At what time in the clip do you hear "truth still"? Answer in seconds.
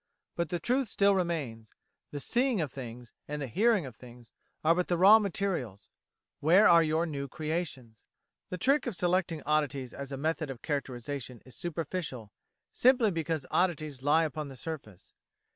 0.59-1.13